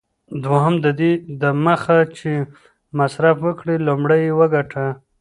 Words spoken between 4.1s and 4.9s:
یې وګټه.